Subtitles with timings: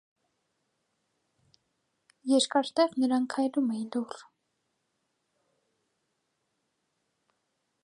[2.31, 4.17] Երկար տեղ նրանք քայլում էին լուռ: